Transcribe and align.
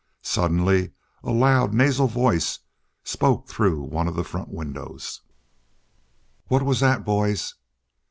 Suddenly 0.23 0.93
a 1.23 1.29
loud, 1.29 1.75
nasal 1.75 2.07
voice 2.07 2.57
spoke 3.03 3.47
through 3.47 3.81
one 3.83 4.07
of 4.07 4.15
the 4.15 4.23
front 4.23 4.49
windows: 4.49 5.21
"What 6.47 6.63
was 6.63 6.79
that, 6.79 7.05
boys?" 7.05 7.53